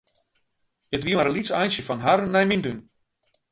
[0.95, 2.79] It wie mar in lyts eintsje fan harren nei myn tún.